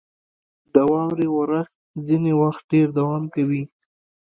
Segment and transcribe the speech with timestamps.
[0.73, 3.63] •د واورې اورښت ځینې وخت ډېر دوام کوي.